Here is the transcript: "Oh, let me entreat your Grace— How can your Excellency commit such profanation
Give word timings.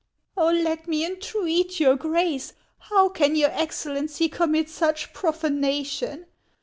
"Oh, 0.35 0.49
let 0.49 0.87
me 0.87 1.05
entreat 1.05 1.79
your 1.79 1.95
Grace— 1.95 2.53
How 2.89 3.07
can 3.09 3.35
your 3.35 3.51
Excellency 3.51 4.29
commit 4.29 4.67
such 4.67 5.13
profanation 5.13 6.25